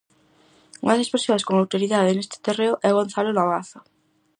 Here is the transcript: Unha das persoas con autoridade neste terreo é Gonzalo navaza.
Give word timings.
Unha 0.83 0.97
das 0.99 1.11
persoas 1.13 1.45
con 1.47 1.55
autoridade 1.57 2.15
neste 2.17 2.37
terreo 2.45 2.73
é 2.87 2.89
Gonzalo 2.97 3.31
navaza. 3.37 3.79